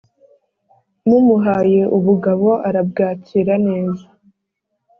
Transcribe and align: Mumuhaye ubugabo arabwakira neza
Mumuhaye 1.07 1.81
ubugabo 1.97 2.49
arabwakira 2.67 3.53
neza 3.67 4.05